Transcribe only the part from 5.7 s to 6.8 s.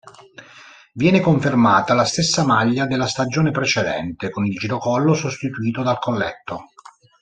dal colletto.